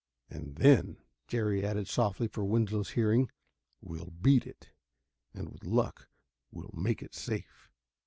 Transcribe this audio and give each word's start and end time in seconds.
"And 0.31 0.55
then," 0.55 0.97
Jerry 1.27 1.63
added 1.63 1.87
softly 1.87 2.27
for 2.27 2.43
Winslow's 2.43 2.89
hearing, 2.97 3.29
"we'll 3.81 4.09
beat 4.09 4.47
it. 4.47 4.69
And, 5.31 5.51
with 5.51 5.63
luck, 5.63 6.09
we'll 6.51 6.73
make 6.73 7.03
it 7.03 7.13
safe." 7.13 7.69